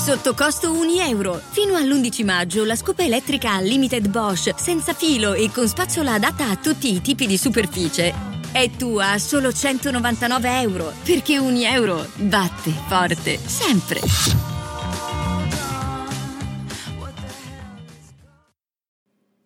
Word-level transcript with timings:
Sotto 0.00 0.32
costo 0.32 0.72
1 0.72 1.02
euro. 1.02 1.38
Fino 1.50 1.74
all'11 1.74 2.24
maggio 2.24 2.64
la 2.64 2.74
scopa 2.74 3.02
elettrica 3.02 3.58
Unlimited 3.58 4.08
Bosch, 4.08 4.58
senza 4.58 4.94
filo 4.94 5.34
e 5.34 5.50
con 5.52 5.68
spazzola 5.68 6.14
adatta 6.14 6.48
a 6.48 6.56
tutti 6.56 6.94
i 6.94 7.02
tipi 7.02 7.26
di 7.26 7.36
superficie. 7.36 8.14
È 8.50 8.70
tua 8.70 9.10
a 9.10 9.18
solo 9.18 9.52
199 9.52 10.60
euro, 10.62 10.90
perché 11.04 11.36
1 11.36 11.54
euro 11.66 12.06
batte 12.16 12.70
forte, 12.70 13.36
sempre. 13.36 14.00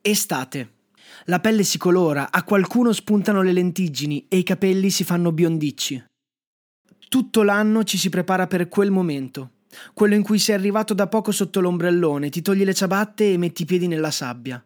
Estate. 0.00 0.72
La 1.24 1.40
pelle 1.40 1.64
si 1.64 1.78
colora, 1.78 2.30
a 2.30 2.44
qualcuno 2.44 2.92
spuntano 2.92 3.42
le 3.42 3.52
lentiggini 3.52 4.26
e 4.28 4.36
i 4.36 4.44
capelli 4.44 4.90
si 4.90 5.02
fanno 5.02 5.32
biondicci. 5.32 6.04
Tutto 7.08 7.42
l'anno 7.42 7.82
ci 7.82 7.98
si 7.98 8.08
prepara 8.08 8.46
per 8.46 8.68
quel 8.68 8.90
momento, 8.90 9.53
quello 9.92 10.14
in 10.14 10.22
cui 10.22 10.38
sei 10.38 10.54
arrivato 10.54 10.94
da 10.94 11.06
poco 11.06 11.32
sotto 11.32 11.60
l'ombrellone, 11.60 12.30
ti 12.30 12.42
togli 12.42 12.64
le 12.64 12.74
ciabatte 12.74 13.32
e 13.32 13.38
metti 13.38 13.62
i 13.62 13.66
piedi 13.66 13.86
nella 13.86 14.10
sabbia. 14.10 14.62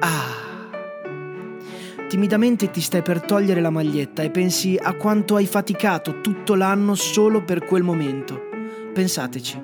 Ah! 0.00 0.44
Timidamente 2.08 2.70
ti 2.70 2.80
stai 2.80 3.02
per 3.02 3.20
togliere 3.22 3.60
la 3.60 3.70
maglietta 3.70 4.22
e 4.22 4.30
pensi 4.30 4.78
a 4.80 4.94
quanto 4.94 5.34
hai 5.34 5.46
faticato 5.46 6.20
tutto 6.20 6.54
l'anno 6.54 6.94
solo 6.94 7.42
per 7.42 7.64
quel 7.64 7.82
momento. 7.82 8.40
Pensateci. 8.94 9.60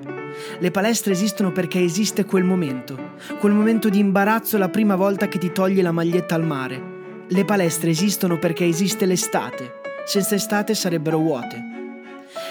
Le 0.59 0.71
palestre 0.71 1.13
esistono 1.13 1.51
perché 1.51 1.79
esiste 1.79 2.25
quel 2.25 2.43
momento, 2.43 3.13
quel 3.39 3.53
momento 3.53 3.87
di 3.87 3.99
imbarazzo 3.99 4.57
la 4.57 4.69
prima 4.69 4.95
volta 4.95 5.27
che 5.27 5.37
ti 5.37 5.51
togli 5.51 5.81
la 5.81 5.91
maglietta 5.91 6.35
al 6.35 6.45
mare. 6.45 6.91
Le 7.29 7.45
palestre 7.45 7.91
esistono 7.91 8.37
perché 8.37 8.65
esiste 8.65 9.05
l'estate. 9.05 9.81
Senza 10.05 10.35
estate 10.35 10.75
sarebbero 10.75 11.17
vuote. 11.17 11.72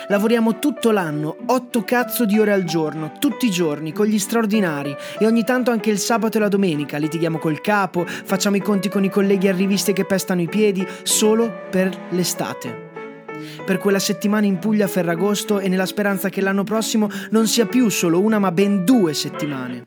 Lavoriamo 0.08 0.58
tutto 0.58 0.90
l'anno, 0.90 1.36
otto 1.46 1.82
cazzo 1.84 2.24
di 2.24 2.38
ore 2.38 2.52
al 2.52 2.64
giorno, 2.64 3.12
tutti 3.18 3.46
i 3.46 3.50
giorni, 3.50 3.92
con 3.92 4.06
gli 4.06 4.18
straordinari 4.18 4.94
e 5.18 5.26
ogni 5.26 5.44
tanto 5.44 5.70
anche 5.70 5.90
il 5.90 5.98
sabato 5.98 6.36
e 6.36 6.40
la 6.40 6.48
domenica 6.48 6.98
litighiamo 6.98 7.38
col 7.38 7.60
capo, 7.60 8.04
facciamo 8.06 8.56
i 8.56 8.60
conti 8.60 8.88
con 8.88 9.04
i 9.04 9.10
colleghi 9.10 9.48
arrivisti 9.48 9.92
che 9.92 10.04
pestano 10.04 10.40
i 10.40 10.48
piedi, 10.48 10.86
solo 11.02 11.50
per 11.70 11.96
l'estate 12.10 12.90
per 13.64 13.78
quella 13.78 13.98
settimana 13.98 14.46
in 14.46 14.58
Puglia 14.58 14.84
a 14.84 14.88
Ferragosto 14.88 15.58
e 15.58 15.68
nella 15.68 15.86
speranza 15.86 16.28
che 16.28 16.40
l'anno 16.40 16.64
prossimo 16.64 17.08
non 17.30 17.46
sia 17.46 17.66
più 17.66 17.88
solo 17.88 18.20
una 18.20 18.38
ma 18.38 18.52
ben 18.52 18.84
due 18.84 19.14
settimane. 19.14 19.86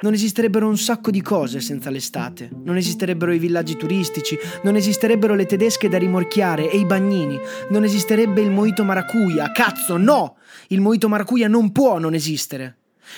Non 0.00 0.12
esisterebbero 0.12 0.68
un 0.68 0.78
sacco 0.78 1.10
di 1.10 1.20
cose 1.20 1.60
senza 1.60 1.90
l'estate, 1.90 2.48
non 2.62 2.76
esisterebbero 2.76 3.32
i 3.32 3.38
villaggi 3.40 3.76
turistici, 3.76 4.38
non 4.62 4.76
esisterebbero 4.76 5.34
le 5.34 5.44
tedesche 5.44 5.88
da 5.88 5.98
rimorchiare 5.98 6.70
e 6.70 6.78
i 6.78 6.84
bagnini, 6.84 7.36
non 7.70 7.82
esisterebbe 7.82 8.40
il 8.40 8.50
moito 8.50 8.84
maracuja, 8.84 9.50
cazzo 9.50 9.96
no! 9.96 10.36
Il 10.68 10.80
moito 10.80 11.08
maracuja 11.08 11.48
non 11.48 11.72
può 11.72 11.98
non 11.98 12.14
esistere. 12.14 12.76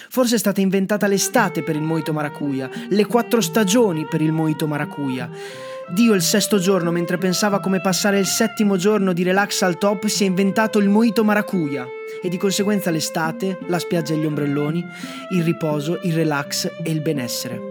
Forse 0.09 0.37
è 0.37 0.39
stata 0.39 0.62
inventata 0.62 1.06
l'estate 1.06 1.62
per 1.62 1.77
il 1.77 1.83
moito 1.83 2.14
maracuja, 2.14 2.70
le 2.89 3.05
quattro 3.05 3.42
stagioni 3.42 4.06
per 4.09 4.22
il 4.22 4.33
moito 4.33 4.67
maracuja. 4.67 5.28
Dio 5.92 6.14
il 6.14 6.22
sesto 6.22 6.58
giorno, 6.58 6.91
mentre 6.91 7.19
pensava 7.19 7.58
come 7.58 7.80
passare 7.80 8.19
il 8.19 8.27
settimo 8.27 8.77
giorno 8.77 9.12
di 9.12 9.22
relax 9.22 9.62
al 9.62 9.77
top, 9.77 10.06
si 10.06 10.22
è 10.22 10.27
inventato 10.27 10.78
il 10.78 10.88
moito 10.88 11.24
maracuja 11.24 11.86
e 12.22 12.28
di 12.28 12.36
conseguenza 12.36 12.91
l'estate, 12.91 13.58
la 13.66 13.78
spiaggia 13.78 14.14
e 14.14 14.19
gli 14.19 14.24
ombrelloni, 14.24 14.86
il 15.30 15.42
riposo, 15.42 15.98
il 16.02 16.14
relax 16.14 16.70
e 16.82 16.91
il 16.91 17.00
benessere. 17.00 17.69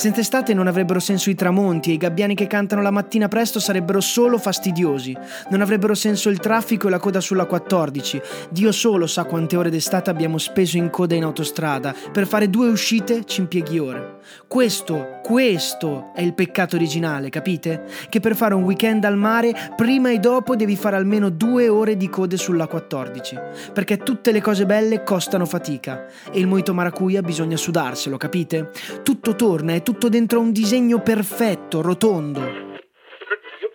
Senza 0.00 0.20
estate 0.20 0.54
non 0.54 0.66
avrebbero 0.66 0.98
senso 0.98 1.28
i 1.28 1.34
tramonti 1.34 1.90
e 1.90 1.92
i 1.92 1.98
gabbiani 1.98 2.34
che 2.34 2.46
cantano 2.46 2.80
la 2.80 2.90
mattina 2.90 3.28
presto 3.28 3.60
sarebbero 3.60 4.00
solo 4.00 4.38
fastidiosi. 4.38 5.14
Non 5.50 5.60
avrebbero 5.60 5.94
senso 5.94 6.30
il 6.30 6.38
traffico 6.38 6.86
e 6.86 6.90
la 6.90 6.98
coda 6.98 7.20
sulla 7.20 7.44
14. 7.44 8.18
Dio 8.48 8.72
solo 8.72 9.06
sa 9.06 9.24
quante 9.24 9.58
ore 9.58 9.68
d'estate 9.68 10.08
abbiamo 10.08 10.38
speso 10.38 10.78
in 10.78 10.88
coda 10.88 11.16
in 11.16 11.24
autostrada. 11.24 11.94
Per 12.10 12.26
fare 12.26 12.48
due 12.48 12.70
uscite 12.70 13.26
ci 13.26 13.40
impieghi 13.40 13.78
ore. 13.78 14.20
Questo, 14.46 15.18
questo 15.22 16.12
è 16.14 16.22
il 16.22 16.32
peccato 16.32 16.76
originale, 16.76 17.28
capite? 17.28 17.84
Che 18.08 18.20
per 18.20 18.34
fare 18.34 18.54
un 18.54 18.62
weekend 18.62 19.04
al 19.04 19.18
mare, 19.18 19.54
prima 19.76 20.10
e 20.10 20.18
dopo 20.18 20.56
devi 20.56 20.76
fare 20.76 20.96
almeno 20.96 21.28
due 21.28 21.68
ore 21.68 21.98
di 21.98 22.08
code 22.08 22.38
sulla 22.38 22.66
14. 22.68 23.38
Perché 23.74 23.98
tutte 23.98 24.32
le 24.32 24.40
cose 24.40 24.64
belle 24.64 25.02
costano 25.02 25.44
fatica. 25.44 26.06
E 26.32 26.40
il 26.40 26.46
moito 26.46 26.72
maracuja 26.72 27.20
bisogna 27.20 27.58
sudarselo, 27.58 28.16
capite? 28.16 28.70
Tutto 29.02 29.34
torna 29.34 29.74
e 29.74 29.82
tutto 29.82 29.88
dentro 30.08 30.40
un 30.40 30.52
disegno 30.52 31.00
perfetto, 31.00 31.80
rotondo. 31.80 32.68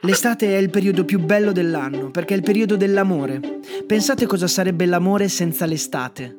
L'estate 0.02 0.56
è 0.56 0.60
il 0.60 0.70
periodo 0.70 1.04
più 1.04 1.20
bello 1.20 1.52
dell'anno, 1.52 2.12
perché 2.12 2.34
è 2.34 2.38
il 2.38 2.44
periodo 2.44 2.76
dell'amore. 2.76 3.42
Pensate 3.88 4.26
cosa 4.26 4.48
sarebbe 4.48 4.86
l'amore 4.86 5.28
senza 5.28 5.66
l'estate. 5.66 6.38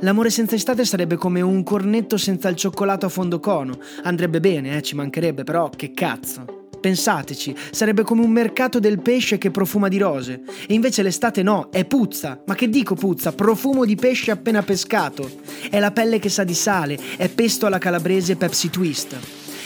L'amore 0.00 0.30
senza 0.30 0.54
estate 0.54 0.84
sarebbe 0.84 1.16
come 1.16 1.40
un 1.40 1.62
cornetto 1.62 2.16
senza 2.16 2.48
il 2.48 2.56
cioccolato 2.56 3.06
a 3.06 3.08
fondo 3.08 3.40
cono. 3.40 3.78
Andrebbe 4.02 4.40
bene, 4.40 4.76
eh, 4.76 4.82
ci 4.82 4.94
mancherebbe, 4.94 5.42
però 5.42 5.70
che 5.70 5.92
cazzo. 5.92 6.59
Pensateci, 6.80 7.54
sarebbe 7.70 8.02
come 8.02 8.22
un 8.22 8.30
mercato 8.30 8.80
del 8.80 9.00
pesce 9.00 9.38
che 9.38 9.50
profuma 9.50 9.88
di 9.88 9.98
rose. 9.98 10.42
E 10.66 10.74
invece 10.74 11.02
l'estate 11.02 11.42
no, 11.42 11.68
è 11.70 11.84
puzza. 11.84 12.42
Ma 12.46 12.54
che 12.54 12.68
dico 12.68 12.94
puzza? 12.94 13.32
Profumo 13.32 13.84
di 13.84 13.96
pesce 13.96 14.30
appena 14.30 14.62
pescato. 14.62 15.30
È 15.68 15.78
la 15.78 15.92
pelle 15.92 16.18
che 16.18 16.28
sa 16.28 16.44
di 16.44 16.54
sale, 16.54 16.98
è 17.16 17.28
pesto 17.28 17.66
alla 17.66 17.78
calabrese 17.78 18.36
Pepsi 18.36 18.70
Twist. 18.70 19.16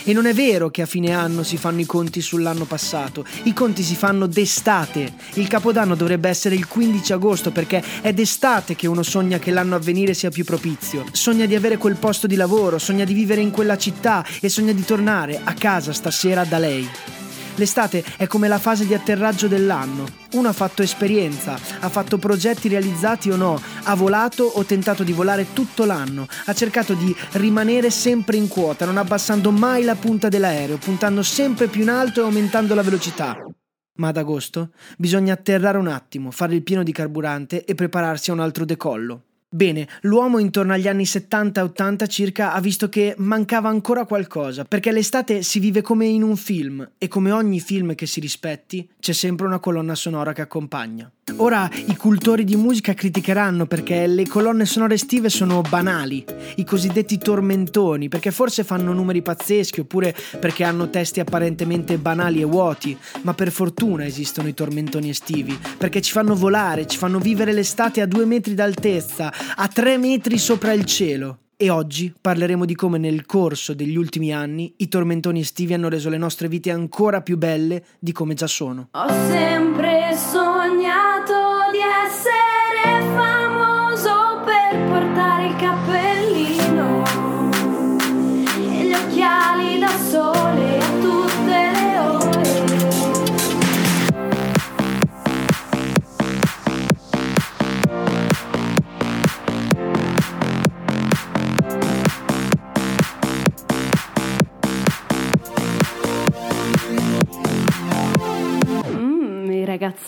E 0.07 0.13
non 0.13 0.27
è 0.27 0.35
vero 0.35 0.69
che 0.69 0.83
a 0.83 0.87
fine 0.87 1.13
anno 1.13 1.43
si 1.43 1.57
fanno 1.57 1.81
i 1.81 1.87
conti 1.87 2.21
sull'anno 2.21 2.67
passato, 2.67 3.25
i 3.45 3.55
conti 3.55 3.83
si 3.83 3.95
fanno 3.95 4.27
d'estate. 4.27 5.15
Il 5.35 5.49
capodanno 5.49 5.95
dovrebbe 5.95 6.29
essere 6.29 6.55
il 6.55 6.69
15 6.69 7.13
agosto 7.15 7.51
perché 7.51 7.83
è 8.03 8.13
d'estate 8.13 8.77
che 8.77 8.87
uno 8.87 9.03
sogna 9.03 9.39
che 9.39 9.51
l'anno 9.51 9.77
a 9.77 9.79
venire 9.79 10.13
sia 10.13 10.31
più 10.31 10.45
propizio. 10.45 11.07
Sogna 11.11 11.47
di 11.47 11.55
avere 11.55 11.79
quel 11.79 11.97
posto 11.97 12.27
di 12.27 12.37
lavoro, 12.37 12.79
sogna 12.79 13.05
di 13.05 13.15
vivere 13.15 13.41
in 13.41 13.51
quella 13.51 13.79
città 13.79 14.23
e 14.41 14.51
sogna 14.51 14.73
di 14.73 14.85
tornare 14.85 15.41
a 15.43 15.55
casa 15.55 15.95
stasera 15.95 16.45
da 16.45 16.59
lei. 16.59 17.24
L'estate 17.57 18.05
è 18.17 18.27
come 18.27 18.49
la 18.49 18.59
fase 18.59 18.85
di 18.85 18.95
atterraggio 18.95 19.47
dell'anno. 19.47 20.07
Uno 20.33 20.49
ha 20.49 20.53
fatto 20.53 20.83
esperienza, 20.83 21.57
ha 21.81 21.89
fatto 21.89 22.19
progetti 22.19 22.69
realizzati 22.69 23.31
o 23.31 23.37
no, 23.37 23.61
ha 23.85 23.95
volato 23.95 24.43
o 24.43 24.65
tentato 24.65 25.05
di 25.05 25.13
volare 25.13 25.53
tutto 25.53 25.85
l'anno, 25.85 26.27
ha 26.47 26.53
cercato 26.53 26.95
di 26.95 27.15
rimanere 27.33 27.91
sempre 27.91 28.37
in 28.37 28.49
quota, 28.49 28.85
non 28.85 28.97
abbassando 28.97 29.53
mai 29.53 29.85
la 29.85 29.95
punta 29.95 30.29
dell'aereo, 30.29 30.79
puntando 30.79 31.23
sempre 31.23 31.69
più 31.69 31.83
in 31.83 31.91
alto 31.91 32.21
e 32.21 32.25
aumentando 32.25 32.75
la 32.75 32.83
velocità. 32.83 33.37
Ma 33.99 34.09
ad 34.09 34.17
agosto 34.17 34.71
bisogna 34.99 35.35
atterrare 35.35 35.79
un 35.79 35.87
attimo, 35.87 36.33
fare 36.33 36.57
il 36.57 36.65
pieno 36.65 36.83
di 36.83 36.91
carburante 36.91 37.65
e 37.65 37.77
prepararsi 37.77 38.31
a 38.31 38.33
un 38.33 38.41
altro 38.41 38.65
decollo. 38.65 39.23
Bene, 39.55 39.87
l'uomo 40.01 40.41
intorno 40.41 40.73
agli 40.73 40.89
anni 40.89 41.05
70-80 41.05 42.09
circa 42.09 42.55
ha 42.55 42.61
visto 42.61 42.89
che 42.89 43.15
mancava 43.19 43.69
ancora 43.69 44.05
qualcosa, 44.05 44.65
perché 44.65 44.91
l'estate 44.91 45.45
si 45.45 45.61
vive 45.61 45.81
come 45.81 46.07
in 46.07 46.25
un 46.25 46.35
film 46.35 46.91
e 46.99 47.07
come 47.07 47.31
ogni 47.31 47.61
film 47.61 47.95
che 47.95 48.07
si 48.07 48.19
rispetti 48.19 48.89
c'è 48.99 49.13
sempre 49.13 49.47
una 49.47 49.61
colonna 49.61 49.95
sonora 49.95 50.33
che 50.33 50.41
accompagna. 50.41 51.09
Ora 51.37 51.69
i 51.87 51.97
cultori 51.97 52.45
di 52.45 52.55
musica 52.55 52.95
criticheranno 52.95 53.67
perché 53.67 54.07
le 54.07 54.27
colonne 54.27 54.67
sonore 54.67 54.95
estive 54.95 55.29
sono 55.29 55.63
banali, 55.63 56.25
i 56.57 56.65
cosiddetti 56.65 57.19
tormentoni, 57.19 58.09
perché 58.09 58.31
forse 58.31 58.63
fanno 58.63 58.93
numeri 58.93 59.23
pazzeschi 59.23 59.81
oppure 59.81 60.15
perché 60.39 60.65
hanno 60.65 60.91
testi 60.91 61.21
apparentemente 61.21 61.99
banali 61.99 62.41
e 62.41 62.45
vuoti, 62.45 62.97
ma 63.23 63.35
per 63.35 63.51
fortuna 63.51 64.05
esistono 64.05 64.49
i 64.49 64.55
tormentoni 64.55 65.09
estivi, 65.09 65.59
perché 65.77 66.01
ci 66.01 66.13
fanno 66.13 66.37
volare, 66.37 66.87
ci 66.87 66.99
fanno 66.99 67.19
vivere 67.19 67.53
l'estate 67.53 68.01
a 68.01 68.07
due 68.07 68.27
metri 68.27 68.55
d'altezza, 68.55 69.33
a 69.57 69.69
tre 69.69 69.99
metri 69.99 70.39
sopra 70.39 70.73
il 70.73 70.85
cielo. 70.85 71.39
E 71.57 71.71
oggi 71.71 72.13
parleremo 72.21 72.65
di 72.65 72.75
come 72.75 72.99
nel 72.99 73.27
corso 73.27 73.75
degli 73.75 73.97
ultimi 73.97 74.33
anni 74.33 74.75
i 74.79 74.89
tormentoni 74.89 75.41
estivi 75.41 75.73
hanno 75.73 75.89
reso 75.89 76.11
le 76.11 76.19
nostre 76.19 76.49
vite 76.49 76.71
ancora 76.71 77.23
più 77.23 77.39
belle 77.39 77.85
di 77.99 78.13
come 78.13 78.35
già 78.35 78.49
sono. 78.49 78.89
Ho 78.91 79.09
sempre 79.29 80.04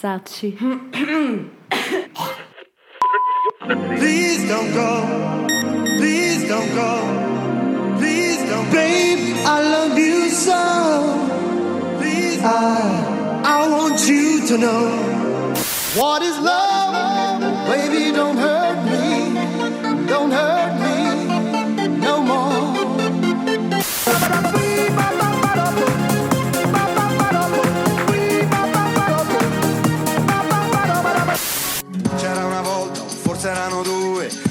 Versace. 0.07 0.57
Please 3.99 4.49
don't 4.49 4.73
go. 4.73 4.93
Please 5.99 6.49
don't 6.49 6.73
go. 6.81 6.93
Please 7.99 8.39
don't, 8.49 8.71
babe. 8.71 9.37
I 9.45 9.59
love 9.75 9.99
you 9.99 10.29
so. 10.29 10.63
Please, 11.99 12.41
I, 12.45 13.43
I 13.45 13.69
want 13.69 14.09
you 14.09 14.47
to 14.47 14.59
know 14.59 14.85
what 15.97 16.23
is 16.23 16.39
love. 16.39 16.76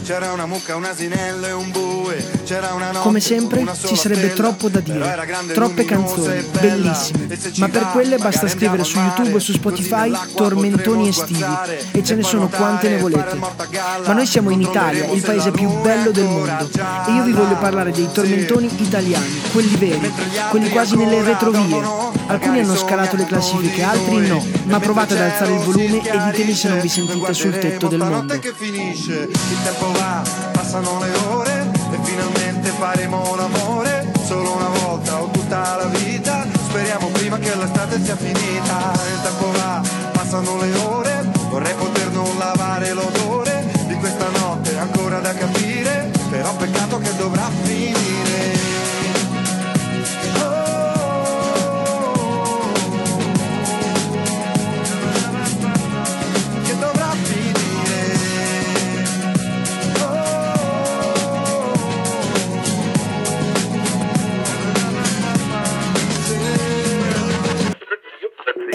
C'era 0.06 0.32
una 0.34 0.46
mucca, 0.46 0.76
un 0.76 0.86
asinello 0.86 1.48
e 1.48 1.52
un 1.52 1.72
bue. 1.72 2.24
C'era 2.44 2.74
una 2.74 2.92
notte 2.92 3.00
Come 3.00 3.20
sempre 3.20 3.66
ci 3.86 3.96
sarebbe 3.96 4.34
troppo 4.34 4.70
da 4.70 4.80
dire, 4.80 5.28
troppe 5.52 5.84
canzoni, 5.84 6.38
e 6.38 6.44
bellissime, 6.60 7.28
E 7.34 7.38
ma 7.58 7.70
per 7.70 7.88
quelle 7.92 8.18
basta 8.18 8.48
scrivere 8.48 8.84
su 8.84 9.00
YouTube 9.00 9.34
o 9.34 9.40
su 9.40 9.52
Spotify 9.54 10.12
tormentoni 10.36 11.08
estivi. 11.08 11.44
e 11.92 12.04
ce 12.04 12.14
ne 12.14 12.22
sono 12.22 12.48
quante 12.50 12.90
ne 12.90 12.98
volete. 13.00 13.36
Ma 14.06 14.14
noi 14.14 14.28
siamo 14.28 14.52
in 14.52 14.62
Italia, 14.62 15.08
il 15.12 15.24
paese 15.24 15.46
se 15.46 15.52
più 15.52 15.70
bello 15.82 16.12
del 16.12 16.26
mondo. 16.26 16.70
e 17.08 17.12
io 17.12 17.24
vi 17.24 17.32
voglio 17.32 17.58
parlare 17.58 17.92
dei 17.92 18.08
tormentoni 18.12 18.70
italiani, 18.78 19.42
quelli 19.52 19.76
veri, 19.76 20.14
quelli 20.52 20.70
quasi 20.70 20.96
nelle 20.98 21.24
retrovie. 21.24 22.05
Alcuni 22.28 22.60
hanno 22.60 22.76
scalato 22.76 23.16
le 23.16 23.26
classifiche, 23.26 23.84
altri 23.84 24.28
no, 24.28 24.44
ma 24.66 24.80
provate 24.80 25.14
ad 25.14 25.22
alzare 25.22 25.54
il 25.54 25.60
volume 25.60 26.02
e 26.02 26.18
ditemi 26.32 26.54
se 26.54 26.70
non 26.70 26.80
vi 26.80 26.90
sentite 26.90 27.34
sul 27.34 27.58
tetto 27.58 27.88
del 27.88 28.00
mondo. 28.00 28.40
che 28.40 28.54
finisce, 28.56 29.30
il 29.32 29.64
tempo 29.64 29.92
va, 29.92 30.24
passano 30.52 31.00
le 31.00 31.12
ore 31.30 31.72
e 31.92 31.98
finalmente 32.02 32.70
faremo 32.70 33.36
l'amore 33.36 34.12
solo 34.26 34.56
una 34.56 34.70
volta 34.70 35.22
o 35.22 35.30
tutta 35.30 35.76
la 35.78 35.86
vita. 35.86 36.46
Speriamo 36.68 37.10
prima 37.10 37.38
che 37.38 37.56
l'estate 37.56 38.04
sia 38.04 38.16
finita. 38.16 38.92
Il 39.08 39.22
tempo 39.22 39.52
va, 39.52 39.82
passano 40.12 40.58
le 40.60 40.76
ore, 40.78 41.32
vorrei 41.50 41.74
poter 41.76 42.10
non 42.12 42.38
lavare 42.40 42.94
l'odore 42.94 43.66
di 43.88 43.94
questa 43.96 44.28
notte 44.30 44.76
ancora 44.78 45.20
da 45.20 45.34
capire, 45.34 46.12
però 46.30 46.56
peccato 46.56 46.98
che 46.98 47.16
dovrà 47.18 47.50
finire. 47.62 48.25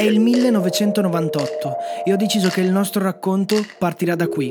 È 0.00 0.04
il 0.04 0.18
1998 0.18 1.76
e 2.06 2.12
ho 2.14 2.16
deciso 2.16 2.48
che 2.48 2.62
il 2.62 2.70
nostro 2.70 3.02
racconto 3.02 3.56
partirà 3.76 4.14
da 4.14 4.28
qui. 4.28 4.50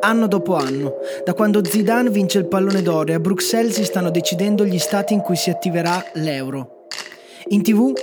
Anno 0.00 0.26
dopo 0.26 0.56
anno, 0.56 0.96
da 1.24 1.32
quando 1.32 1.64
Zidane 1.64 2.10
vince 2.10 2.36
il 2.36 2.46
pallone 2.46 2.82
d'oro 2.82 3.10
e 3.10 3.14
a 3.14 3.18
Bruxelles 3.18 3.72
si 3.72 3.84
stanno 3.84 4.10
decidendo 4.10 4.66
gli 4.66 4.78
stati 4.78 5.14
in 5.14 5.22
cui 5.22 5.36
si 5.36 5.48
attiverà 5.48 6.04
l'euro. 6.16 6.84
In 7.48 7.62
tv 7.62 7.94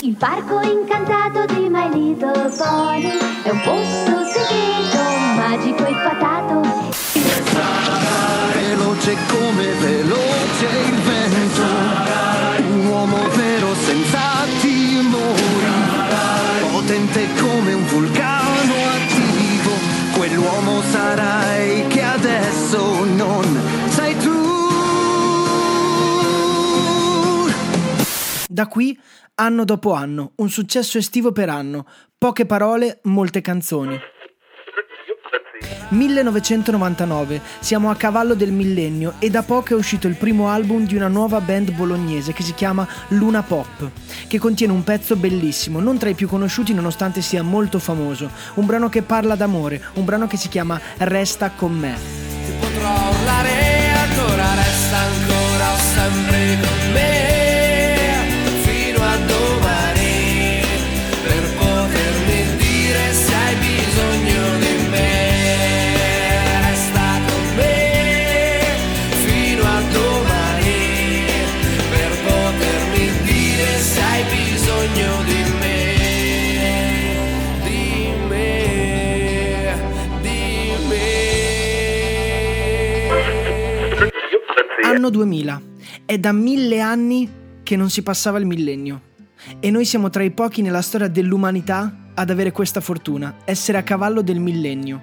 Il 0.00 0.16
parco 0.16 0.60
incantato 0.62 1.54
di 1.54 1.68
My 1.68 1.88
Little 1.92 2.50
Pony 2.58 3.12
è 3.44 3.50
un 3.50 3.60
posto 3.62 4.24
segreto, 4.32 5.04
magico 5.36 5.86
e 5.86 5.92
fatato. 5.92 6.68
Veloce 8.54 9.16
come 9.28 9.66
veloce 9.78 10.66
il 10.88 11.09
potente 17.10 17.40
come 17.40 17.72
un 17.72 17.84
vulcano 17.86 18.74
attivo, 18.94 19.70
quell'uomo 20.16 20.80
sarai 20.82 21.86
che 21.88 22.02
adesso 22.02 23.04
non 23.04 23.60
sei 23.88 24.16
tu. 24.16 24.38
Da 28.48 28.66
qui, 28.66 28.98
anno 29.34 29.64
dopo 29.64 29.92
anno, 29.92 30.32
un 30.36 30.48
successo 30.48 30.98
estivo 30.98 31.32
per 31.32 31.48
anno, 31.48 31.86
poche 32.16 32.46
parole, 32.46 33.00
molte 33.04 33.40
canzoni. 33.40 33.98
1999, 35.88 37.40
siamo 37.60 37.90
a 37.90 37.96
cavallo 37.96 38.34
del 38.34 38.52
millennio 38.52 39.14
e 39.18 39.30
da 39.30 39.42
poco 39.42 39.74
è 39.74 39.76
uscito 39.76 40.06
il 40.06 40.16
primo 40.16 40.48
album 40.48 40.86
di 40.86 40.96
una 40.96 41.08
nuova 41.08 41.40
band 41.40 41.72
bolognese 41.72 42.32
che 42.32 42.42
si 42.42 42.54
chiama 42.54 42.86
Luna 43.08 43.42
Pop, 43.42 43.90
che 44.26 44.38
contiene 44.38 44.72
un 44.72 44.84
pezzo 44.84 45.16
bellissimo, 45.16 45.80
non 45.80 45.98
tra 45.98 46.08
i 46.08 46.14
più 46.14 46.28
conosciuti 46.28 46.74
nonostante 46.74 47.22
sia 47.22 47.42
molto 47.42 47.78
famoso, 47.78 48.30
un 48.54 48.66
brano 48.66 48.88
che 48.88 49.02
parla 49.02 49.34
d'amore, 49.34 49.82
un 49.94 50.04
brano 50.04 50.26
che 50.26 50.36
si 50.36 50.48
chiama 50.48 50.80
Resta 50.98 51.50
con 51.50 51.72
me. 51.72 51.96
Ti 52.44 52.52
potrò 52.58 53.10
urlare 53.10 53.59
Anno 85.00 85.08
2000. 85.08 85.62
È 86.04 86.18
da 86.18 86.30
mille 86.30 86.78
anni 86.78 87.26
che 87.62 87.74
non 87.74 87.88
si 87.88 88.02
passava 88.02 88.38
il 88.38 88.44
millennio. 88.44 89.00
E 89.58 89.70
noi 89.70 89.86
siamo 89.86 90.10
tra 90.10 90.22
i 90.22 90.30
pochi 90.30 90.60
nella 90.60 90.82
storia 90.82 91.08
dell'umanità 91.08 92.10
ad 92.12 92.28
avere 92.28 92.52
questa 92.52 92.82
fortuna, 92.82 93.36
essere 93.46 93.78
a 93.78 93.82
cavallo 93.82 94.20
del 94.20 94.40
millennio. 94.40 95.00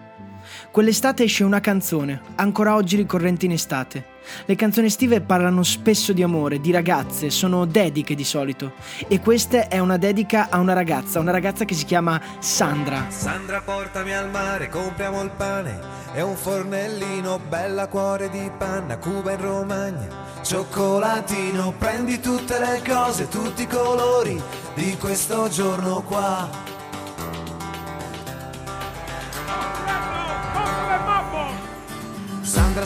Quell'estate 0.70 1.24
esce 1.24 1.44
una 1.44 1.62
canzone, 1.62 2.22
ancora 2.36 2.76
oggi 2.76 2.96
ricorrente 2.96 3.46
in 3.46 3.54
estate. 3.54 4.06
Le 4.46 4.56
canzoni 4.56 4.88
estive 4.88 5.22
parlano 5.22 5.64
spesso 5.64 6.14
di 6.14 6.24
amore, 6.24 6.60
di 6.60 6.72
ragazze, 6.72 7.30
sono 7.30 7.66
dediche 7.66 8.16
di 8.16 8.24
solito. 8.24 8.74
E 9.08 9.20
questa 9.20 9.68
è 9.68 9.80
una 9.80 9.98
dedica 9.98 10.50
a 10.50 10.60
una 10.60 10.74
ragazza, 10.74 11.20
una 11.20 11.32
ragazza 11.32 11.66
che 11.66 11.74
si 11.74 11.86
chiama 11.86 12.22
Sandra. 12.40 13.06
Sandra 13.10 13.62
portami 13.62 14.14
al 14.14 14.30
mare, 14.30 14.70
compriamo 14.70 15.22
il 15.22 15.32
pane 15.36 15.80
e 16.14 16.22
un 16.22 16.36
fornellino, 16.36 17.40
bella 17.48 17.88
cuore 17.88 18.30
di 18.30 18.50
panna, 18.58 18.98
Cuba 18.98 19.34
in 19.34 19.42
Romagna, 19.42 20.08
cioccolatino, 20.42 21.74
prendi 21.78 22.20
tutte 22.20 22.58
le 22.60 22.82
cose, 22.88 23.28
tutti 23.28 23.64
i 23.64 23.68
colori 23.68 24.42
di 24.74 24.96
questo 24.98 25.48
giorno 25.50 26.02
qua. 26.02 26.76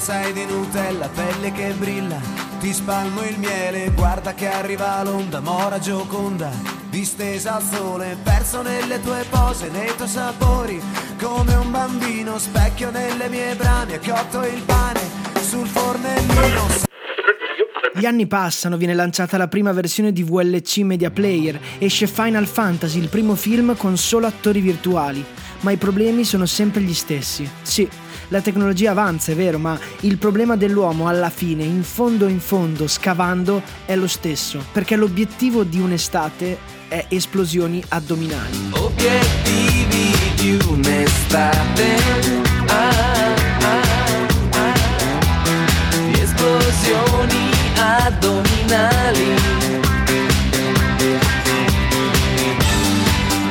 Sei 0.02 0.34
di 0.34 0.46
Nutella, 0.46 1.08
pelle 1.10 1.52
che 1.52 1.76
brilla, 1.78 2.20
ti 2.60 2.74
spalmo 2.74 3.22
il 3.22 3.38
miele, 3.38 3.92
guarda 3.92 4.34
che 4.34 4.48
arriva 4.48 5.04
l'onda, 5.04 5.42
mora 5.42 5.78
gioconda, 5.78 6.50
distesa 6.90 7.58
al 7.58 7.62
sole, 7.62 8.18
perso 8.24 8.64
nelle 8.64 9.00
tue 9.02 9.24
pose, 9.30 9.70
nei 9.70 9.96
tuoi 9.96 10.08
sapori, 10.08 10.82
come 11.22 11.54
un 11.54 11.70
bambino, 11.70 12.40
specchio 12.40 12.90
nelle 12.90 13.30
mie 13.30 13.54
brame, 13.56 14.00
cotto 14.00 14.44
il 14.44 14.64
pane 14.66 15.02
sul 15.40 15.68
fornellino. 15.68 16.90
Gli 17.94 18.06
anni 18.06 18.26
passano, 18.26 18.78
viene 18.78 18.96
lanciata 18.96 19.38
la 19.38 19.48
prima 19.48 19.72
versione 19.72 20.12
di 20.12 20.24
VLC 20.24 20.78
Media 20.80 21.12
Player, 21.12 21.60
esce 21.78 22.08
Final 22.08 22.48
Fantasy, 22.48 22.98
il 22.98 23.10
primo 23.10 23.36
film 23.36 23.78
con 23.78 23.96
solo 23.98 24.26
attori 24.26 24.62
virtuali, 24.62 25.24
ma 25.60 25.70
i 25.70 25.78
problemi 25.78 26.24
sono 26.24 26.48
sempre 26.48 26.82
gli 26.82 26.96
stessi. 26.96 27.48
Sì, 27.62 27.88
la 28.32 28.42
tecnologia 28.42 28.92
avanza, 28.92 29.34
è 29.34 29.36
vero, 29.36 29.60
ma 29.60 29.78
il 30.02 30.18
problema 30.18 30.56
dell'uomo 30.56 31.08
alla 31.08 31.30
fine, 31.30 31.64
in 31.64 31.84
fondo 31.84 32.28
in 32.28 32.40
fondo, 32.40 32.88
scavando, 32.88 33.62
è 33.86 33.96
lo 33.96 34.08
stesso, 34.08 34.64
perché 34.72 34.96
l'obiettivo 34.96 35.64
di 35.64 35.80
un'estate 35.80 36.58
è 36.88 37.06
esplosioni 37.10 37.84
addominali. 37.90 38.70
Obiettivi 38.72 40.14
di 40.36 40.58
un'estate. 40.66 41.96
Ah, 42.68 43.36
ah, 43.60 43.82
ah, 44.52 44.74
di 46.06 46.20
esplosioni 46.22 47.50
addominali. 47.76 49.36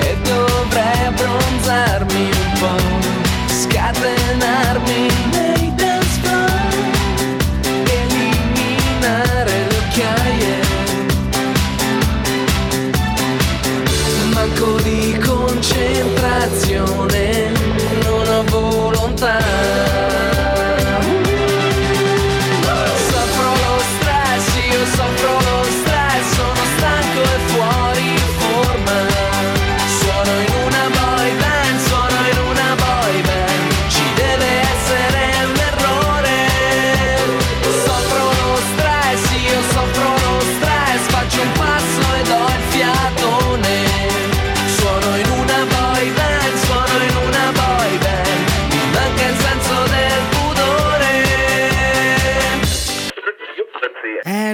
E 0.00 0.16
dovrei 0.22 1.04
abbronzarmi 1.04 2.22
un 2.22 2.58
po' 2.58 2.99
scatenarmi 3.70 4.92
nei 4.92 5.09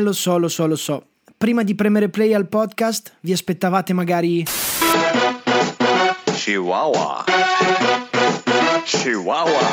lo 0.06 0.12
so, 0.12 0.38
lo 0.38 0.48
so, 0.48 0.66
lo 0.66 0.76
so. 0.76 1.06
Prima 1.36 1.64
di 1.64 1.74
premere 1.74 2.08
play 2.08 2.32
al 2.32 2.46
podcast, 2.46 3.16
vi 3.20 3.32
aspettavate 3.32 3.92
magari... 3.92 4.44
Chihuahua. 6.32 7.24
Chihuahua. 8.84 9.68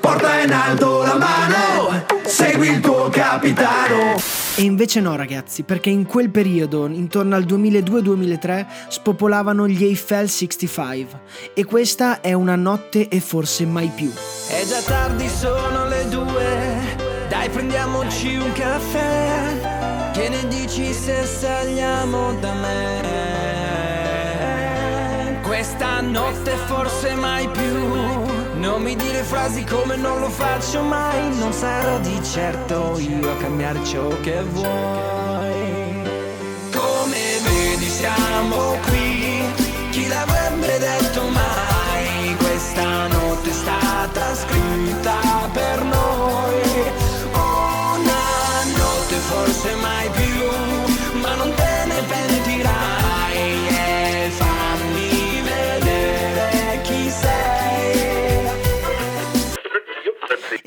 Porta 0.00 0.40
in 0.40 0.52
alto 0.52 1.02
la 1.02 1.16
mano, 1.16 2.04
segui 2.24 2.70
il 2.70 2.80
tuo 2.80 3.08
capitano. 3.08 4.16
E 4.56 4.62
invece 4.62 5.00
no 5.00 5.14
ragazzi, 5.14 5.62
perché 5.62 5.90
in 5.90 6.06
quel 6.06 6.30
periodo, 6.30 6.86
intorno 6.88 7.36
al 7.36 7.44
2002-2003, 7.44 8.66
spopolavano 8.88 9.68
gli 9.68 9.84
Eiffel 9.84 10.28
65 10.28 11.20
e 11.54 11.64
questa 11.64 12.20
è 12.20 12.32
una 12.32 12.56
notte 12.56 13.08
e 13.08 13.20
forse 13.20 13.64
mai 13.64 13.92
più. 13.94 14.10
È 14.48 14.64
già 14.66 14.82
tardi, 14.82 15.28
sono 15.28 15.86
le 15.86 16.08
due. 16.08 17.01
Dai, 17.32 17.48
prendiamoci 17.48 18.36
un 18.36 18.52
caffè. 18.52 20.10
Che 20.12 20.28
ne 20.28 20.46
dici 20.48 20.92
se 20.92 21.24
saliamo 21.24 22.34
da 22.34 22.52
me? 22.52 23.00
Questa 25.40 26.02
notte 26.02 26.50
forse 26.66 27.14
mai 27.14 27.48
più. 27.48 27.88
Non 28.56 28.82
mi 28.82 28.94
dire 28.96 29.22
frasi 29.22 29.64
come 29.64 29.96
non 29.96 30.20
lo 30.20 30.28
faccio 30.28 30.82
mai. 30.82 31.34
Non 31.38 31.54
sarò 31.54 31.98
di 32.00 32.22
certo 32.22 32.98
io 32.98 33.30
a 33.30 33.36
cambiare 33.36 33.82
ciò 33.82 34.08
che 34.20 34.42
vuoi. 34.42 36.02
Come 36.70 37.38
vedi 37.44 37.88
siamo 37.88 38.76
qui. 38.86 39.01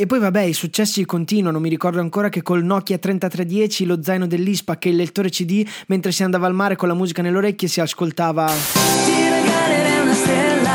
E 0.05 0.07
poi 0.07 0.19
vabbè, 0.19 0.41
i 0.41 0.53
successi 0.53 1.03
continuano, 1.03 1.59
mi 1.59 1.67
ricordo 1.67 1.99
ancora 1.99 2.29
che 2.29 2.43
col 2.43 2.63
Nokia 2.63 2.99
3310, 2.99 3.85
lo 3.85 4.03
zaino 4.03 4.27
dell'ISPA 4.27 4.77
che 4.77 4.89
il 4.89 4.97
lettore 4.97 5.29
CD, 5.29 5.67
mentre 5.87 6.11
si 6.11 6.21
andava 6.21 6.45
al 6.45 6.53
mare 6.53 6.75
con 6.75 6.87
la 6.87 6.93
musica 6.93 7.23
nelle 7.23 7.37
orecchie 7.37 7.67
si 7.67 7.81
ascoltava... 7.81 8.45
Ti 8.45 9.11
regalerei 9.11 10.01
una 10.01 10.13
stella, 10.13 10.73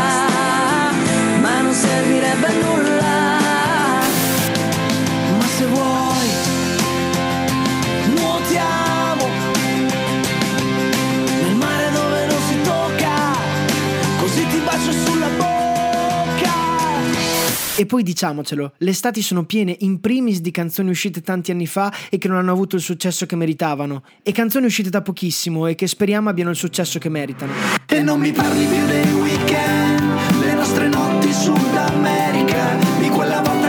ma 1.42 1.60
non 1.60 1.72
servirebbe 1.72 2.46
a 2.46 2.52
nulla. 2.54 2.79
E 17.80 17.86
poi 17.86 18.02
diciamocelo, 18.02 18.74
le 18.76 18.90
estati 18.90 19.22
sono 19.22 19.46
piene 19.46 19.74
in 19.78 20.00
primis 20.00 20.42
di 20.42 20.50
canzoni 20.50 20.90
uscite 20.90 21.22
tanti 21.22 21.50
anni 21.50 21.66
fa 21.66 21.90
e 22.10 22.18
che 22.18 22.28
non 22.28 22.36
hanno 22.36 22.52
avuto 22.52 22.76
il 22.76 22.82
successo 22.82 23.24
che 23.24 23.36
meritavano, 23.36 24.02
e 24.22 24.32
canzoni 24.32 24.66
uscite 24.66 24.90
da 24.90 25.00
pochissimo 25.00 25.66
e 25.66 25.74
che 25.74 25.86
speriamo 25.86 26.28
abbiano 26.28 26.50
il 26.50 26.56
successo 26.56 26.98
che 26.98 27.08
meritano. 27.08 27.52
E 27.86 28.02
non 28.02 28.20
mi 28.20 28.32
parli 28.32 28.66
più 28.66 28.84
dei 28.84 29.12
weekend, 29.14 30.40
le 30.42 30.52
nostre 30.52 30.88
notti 30.88 31.32
Sud 31.32 31.74
America, 31.74 32.76
di 32.98 33.08
quella 33.08 33.40
volta 33.40 33.59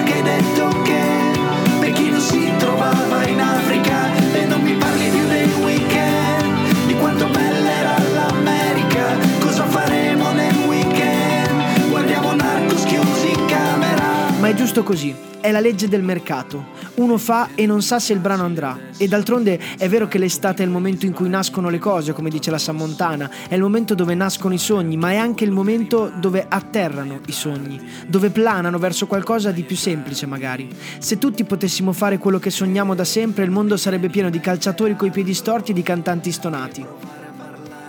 giusto 14.62 14.84
così, 14.84 15.16
è 15.40 15.50
la 15.50 15.60
legge 15.60 15.88
del 15.88 16.04
mercato. 16.04 16.66
Uno 16.98 17.18
fa 17.18 17.50
e 17.56 17.66
non 17.66 17.82
sa 17.82 17.98
se 17.98 18.14
il 18.14 18.20
brano 18.20 18.44
andrà. 18.44 18.78
E 18.96 19.08
d'altronde 19.08 19.60
è 19.76 19.90
vero 19.90 20.08
che 20.08 20.20
l'estate 20.20 20.62
è 20.62 20.66
il 20.68 20.72
momento 20.72 21.08
in 21.08 21.14
cui 21.14 21.30
nascono 21.30 21.70
le 21.70 21.80
cose, 21.80 22.14
come 22.14 22.30
dice 22.30 22.52
la 22.52 22.60
Sammontana, 22.60 23.28
è 23.50 23.56
il 23.56 23.62
momento 23.62 23.96
dove 23.96 24.14
nascono 24.14 24.54
i 24.54 24.60
sogni, 24.60 24.98
ma 24.98 25.14
è 25.14 25.16
anche 25.16 25.46
il 25.46 25.52
momento 25.52 26.12
dove 26.16 26.46
atterrano 26.48 27.22
i 27.26 27.32
sogni, 27.32 27.82
dove 28.06 28.30
planano 28.30 28.78
verso 28.78 29.08
qualcosa 29.08 29.50
di 29.50 29.64
più 29.64 29.76
semplice 29.76 30.28
magari. 30.28 30.70
Se 31.00 31.18
tutti 31.18 31.44
potessimo 31.44 31.92
fare 31.92 32.20
quello 32.20 32.38
che 32.38 32.52
sogniamo 32.52 32.94
da 32.94 33.04
sempre, 33.04 33.44
il 33.44 33.50
mondo 33.50 33.78
sarebbe 33.78 34.10
pieno 34.10 34.30
di 34.30 34.40
calciatori 34.40 34.96
coi 34.96 35.10
piedi 35.10 35.34
storti 35.34 35.72
e 35.72 35.74
di 35.74 35.82
cantanti 35.82 36.32
stonati. 36.32 37.21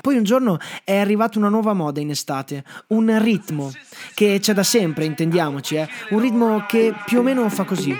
Poi 0.03 0.17
un 0.17 0.25
giorno 0.25 0.59
è 0.83 0.97
arrivata 0.97 1.39
una 1.39 1.49
nuova 1.49 1.75
moda 1.75 2.01
in 2.01 2.11
estate, 2.11 2.65
un 2.89 3.17
ritmo, 3.23 3.71
che 4.15 4.39
c'è 4.41 4.53
da 4.53 4.65
sempre, 4.65 5.05
intendiamoci, 5.05 5.77
eh? 5.77 5.89
un 6.11 6.19
ritmo 6.19 6.65
che 6.67 6.93
più 7.07 7.21
o 7.21 7.23
meno 7.23 7.49
fa 7.49 7.63
così. 7.63 7.97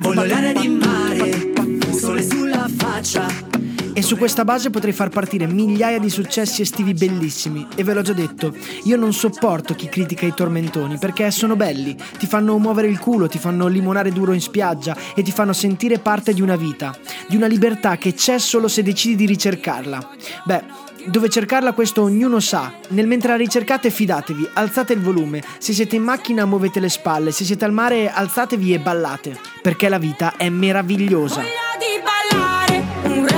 Voglio 0.00 0.24
l'aria 0.24 0.52
di 0.52 0.68
mare, 0.68 1.52
sole 1.92 2.22
sulla 2.22 2.66
faccia. 2.68 3.57
E 3.98 4.02
su 4.02 4.16
questa 4.16 4.44
base 4.44 4.70
potrei 4.70 4.92
far 4.92 5.08
partire 5.08 5.48
migliaia 5.48 5.98
di 5.98 6.08
successi 6.08 6.62
estivi 6.62 6.94
bellissimi. 6.94 7.66
E 7.74 7.82
ve 7.82 7.94
l'ho 7.94 8.02
già 8.02 8.12
detto, 8.12 8.54
io 8.84 8.96
non 8.96 9.12
sopporto 9.12 9.74
chi 9.74 9.88
critica 9.88 10.24
i 10.24 10.32
tormentoni 10.32 10.98
perché 10.98 11.32
sono 11.32 11.56
belli, 11.56 11.96
ti 12.16 12.26
fanno 12.28 12.56
muovere 12.58 12.86
il 12.86 13.00
culo, 13.00 13.26
ti 13.26 13.38
fanno 13.38 13.66
limonare 13.66 14.12
duro 14.12 14.32
in 14.32 14.40
spiaggia 14.40 14.96
e 15.16 15.22
ti 15.22 15.32
fanno 15.32 15.52
sentire 15.52 15.98
parte 15.98 16.32
di 16.32 16.40
una 16.40 16.54
vita, 16.54 16.96
di 17.26 17.34
una 17.34 17.48
libertà 17.48 17.96
che 17.96 18.14
c'è 18.14 18.38
solo 18.38 18.68
se 18.68 18.84
decidi 18.84 19.16
di 19.16 19.26
ricercarla. 19.26 20.10
Beh, 20.44 20.62
dove 21.06 21.28
cercarla 21.28 21.72
questo 21.72 22.02
ognuno 22.02 22.38
sa. 22.38 22.72
Nel 22.90 23.08
mentre 23.08 23.30
la 23.30 23.36
ricercate 23.36 23.90
fidatevi, 23.90 24.50
alzate 24.52 24.92
il 24.92 25.00
volume. 25.00 25.42
Se 25.58 25.72
siete 25.72 25.96
in 25.96 26.04
macchina 26.04 26.44
muovete 26.44 26.78
le 26.78 26.88
spalle, 26.88 27.32
se 27.32 27.44
siete 27.44 27.64
al 27.64 27.72
mare 27.72 28.08
alzatevi 28.12 28.74
e 28.74 28.78
ballate, 28.78 29.36
perché 29.60 29.88
la 29.88 29.98
vita 29.98 30.36
è 30.36 30.48
meravigliosa. 30.50 31.40
Voglia 31.40 31.50
di 31.80 32.36
ballare 32.36 32.84
un 33.16 33.37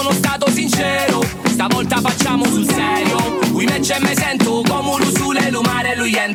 sono 0.00 0.10
stato 0.12 0.50
sincero. 0.50 1.22
Stavolta 1.44 2.00
facciamo 2.00 2.44
sul 2.46 2.68
serio. 2.68 3.38
Qui 3.52 3.64
me 3.64 3.78
c'è 3.78 4.00
me 4.00 4.12
sento 4.16 4.62
come 4.66 4.98
lui 4.98 5.12
sulle 5.14 5.50
lumare 5.50 5.94
lui 5.96 6.14
è 6.14 6.26
in 6.26 6.34